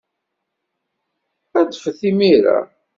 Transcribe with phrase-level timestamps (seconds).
[1.59, 2.57] Adfet imir-a.